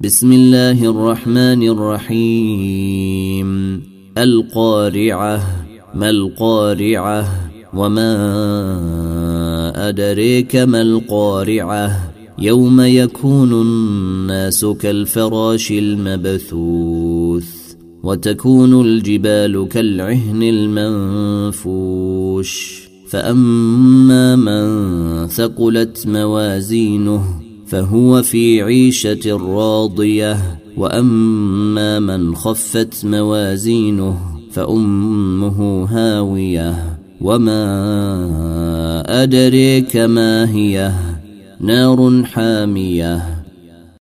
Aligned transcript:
بسم 0.00 0.32
الله 0.32 0.90
الرحمن 0.90 1.68
الرحيم 1.68 3.48
القارعه 4.18 5.66
ما 5.94 6.10
القارعه 6.10 7.50
وما 7.74 8.12
ادريك 9.88 10.56
ما 10.56 10.82
القارعه 10.82 12.12
يوم 12.38 12.80
يكون 12.80 13.52
الناس 13.52 14.64
كالفراش 14.64 15.72
المبثوث 15.72 17.48
وتكون 18.02 18.80
الجبال 18.80 19.68
كالعهن 19.68 20.42
المنفوش 21.62 22.08
فاما 23.08 24.36
من 24.36 25.26
ثقلت 25.26 26.06
موازينه 26.06 27.37
فهو 27.68 28.22
في 28.22 28.62
عيشة 28.62 29.36
راضية. 29.36 30.58
وأما 30.76 31.98
من 31.98 32.34
خفت 32.34 33.04
موازينه 33.04 34.18
فأمه 34.52 35.84
هاوية. 35.90 36.98
وما 37.20 37.62
أدريك 39.22 39.96
ما 39.96 40.50
هي؟ 40.50 40.92
نار 41.60 42.24
حامية. 42.24 43.37